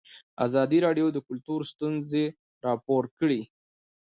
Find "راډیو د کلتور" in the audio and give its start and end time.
0.85-1.59